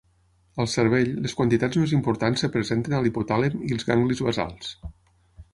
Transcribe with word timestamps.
Al 0.63 0.69
cervell, 0.75 1.11
les 1.25 1.35
quantitats 1.41 1.79
més 1.83 1.93
importants 1.97 2.45
es 2.49 2.53
presenten 2.57 2.97
a 2.97 3.03
l'hipotàlem 3.09 3.63
i 3.69 3.79
els 3.79 3.89
ganglis 3.93 4.25
basals. 4.31 4.77